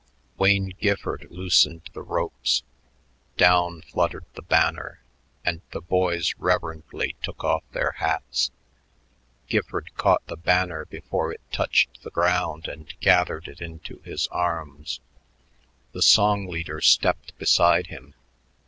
Wayne 0.39 0.73
Gifford 0.81 1.27
loosened 1.29 1.87
the 1.93 2.01
ropes. 2.01 2.63
Down 3.37 3.83
fluttered 3.83 4.25
the 4.33 4.41
banner, 4.41 4.99
and 5.45 5.61
the 5.73 5.79
boys 5.79 6.33
reverently 6.39 7.15
took 7.21 7.43
off 7.43 7.61
their 7.71 7.91
hats. 7.91 8.49
Gifford 9.47 9.91
caught 9.97 10.25
the 10.25 10.35
banner 10.37 10.85
before 10.85 11.31
it 11.31 11.41
touched 11.51 12.01
the 12.01 12.09
ground 12.09 12.67
and 12.67 12.91
gathered 12.99 13.47
it 13.47 13.61
into 13.61 13.99
his 13.99 14.27
arms. 14.29 15.01
The 15.91 16.01
song 16.01 16.47
leader 16.47 16.81
stepped 16.81 17.37
beside 17.37 17.85
him. 17.85 18.15